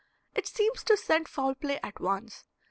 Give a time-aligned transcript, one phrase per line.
[0.33, 2.43] It seems to scent foul play at once.